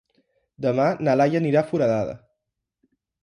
Demà 0.65 0.87
na 1.07 1.15
Laia 1.19 1.41
anirà 1.41 1.61
a 1.63 1.69
Foradada. 1.73 2.17